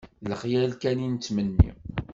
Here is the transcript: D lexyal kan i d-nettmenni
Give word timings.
D 0.23 0.25
lexyal 0.31 0.71
kan 0.81 1.03
i 1.05 1.07
d-nettmenni 1.09 1.71